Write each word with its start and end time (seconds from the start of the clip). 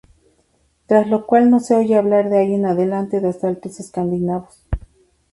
Tras 0.87 1.05
lo 1.07 1.27
cual 1.27 1.51
no 1.51 1.59
se 1.59 1.75
oye 1.75 1.95
hablar 1.95 2.31
de 2.31 2.39
ahí 2.39 2.55
en 2.55 2.65
adelante 2.65 3.19
de 3.19 3.29
asaltos 3.29 3.79
escandinavos. 3.79 4.63